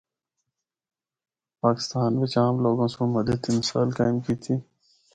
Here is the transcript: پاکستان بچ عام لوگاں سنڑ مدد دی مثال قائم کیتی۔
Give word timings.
پاکستان 1.61 2.11
بچ 2.19 2.33
عام 2.41 2.55
لوگاں 2.65 2.89
سنڑ 2.93 3.07
مدد 3.17 3.37
دی 3.43 3.49
مثال 3.59 3.87
قائم 3.97 4.17
کیتی۔ 4.25 4.53